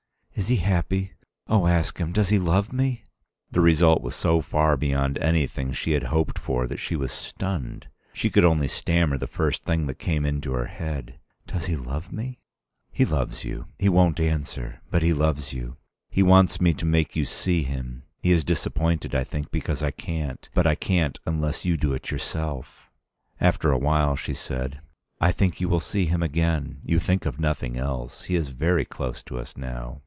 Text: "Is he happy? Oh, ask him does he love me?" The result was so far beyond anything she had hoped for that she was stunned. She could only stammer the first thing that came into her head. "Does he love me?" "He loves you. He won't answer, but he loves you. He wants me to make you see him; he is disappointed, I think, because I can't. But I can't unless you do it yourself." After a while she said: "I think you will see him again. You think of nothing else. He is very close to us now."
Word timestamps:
"Is 0.33 0.47
he 0.47 0.55
happy? 0.55 1.13
Oh, 1.47 1.67
ask 1.67 1.99
him 1.99 2.11
does 2.13 2.29
he 2.29 2.39
love 2.39 2.73
me?" 2.73 3.05
The 3.51 3.61
result 3.61 4.01
was 4.01 4.15
so 4.15 4.41
far 4.41 4.75
beyond 4.75 5.19
anything 5.19 5.71
she 5.71 5.91
had 5.91 6.03
hoped 6.03 6.39
for 6.39 6.65
that 6.65 6.79
she 6.79 6.95
was 6.95 7.11
stunned. 7.11 7.87
She 8.13 8.31
could 8.31 8.43
only 8.43 8.67
stammer 8.67 9.19
the 9.19 9.27
first 9.27 9.65
thing 9.65 9.85
that 9.85 9.99
came 9.99 10.25
into 10.25 10.53
her 10.53 10.65
head. 10.65 11.19
"Does 11.45 11.67
he 11.67 11.75
love 11.75 12.11
me?" 12.11 12.39
"He 12.91 13.05
loves 13.05 13.43
you. 13.43 13.67
He 13.77 13.87
won't 13.87 14.19
answer, 14.19 14.81
but 14.89 15.03
he 15.03 15.13
loves 15.13 15.53
you. 15.53 15.77
He 16.09 16.23
wants 16.23 16.59
me 16.59 16.73
to 16.73 16.85
make 16.85 17.15
you 17.15 17.25
see 17.25 17.61
him; 17.61 18.01
he 18.17 18.31
is 18.31 18.43
disappointed, 18.43 19.13
I 19.13 19.23
think, 19.23 19.51
because 19.51 19.83
I 19.83 19.91
can't. 19.91 20.49
But 20.55 20.65
I 20.65 20.73
can't 20.73 21.19
unless 21.27 21.65
you 21.65 21.77
do 21.77 21.93
it 21.93 22.09
yourself." 22.09 22.89
After 23.39 23.69
a 23.71 23.77
while 23.77 24.15
she 24.15 24.33
said: 24.33 24.79
"I 25.19 25.31
think 25.33 25.61
you 25.61 25.69
will 25.69 25.79
see 25.79 26.05
him 26.07 26.23
again. 26.23 26.81
You 26.83 26.97
think 26.97 27.27
of 27.27 27.39
nothing 27.39 27.77
else. 27.77 28.23
He 28.23 28.35
is 28.35 28.49
very 28.49 28.85
close 28.85 29.21
to 29.23 29.37
us 29.37 29.55
now." 29.55 29.99